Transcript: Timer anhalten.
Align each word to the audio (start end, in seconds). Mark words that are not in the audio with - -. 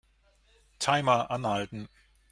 Timer 0.79 1.27
anhalten. 1.29 1.87